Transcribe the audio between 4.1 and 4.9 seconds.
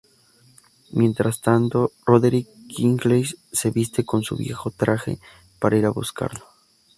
su viejo